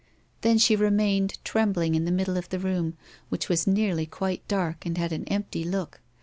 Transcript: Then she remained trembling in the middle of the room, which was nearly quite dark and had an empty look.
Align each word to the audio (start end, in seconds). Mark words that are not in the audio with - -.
Then 0.41 0.57
she 0.57 0.75
remained 0.75 1.37
trembling 1.43 1.93
in 1.93 2.05
the 2.05 2.11
middle 2.11 2.35
of 2.35 2.49
the 2.49 2.57
room, 2.57 2.97
which 3.29 3.49
was 3.49 3.67
nearly 3.67 4.07
quite 4.07 4.47
dark 4.47 4.83
and 4.83 4.97
had 4.97 5.11
an 5.11 5.25
empty 5.25 5.63
look. 5.63 6.01